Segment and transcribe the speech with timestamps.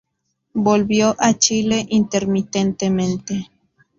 [0.55, 3.51] Volvió a Chile intermitentemente.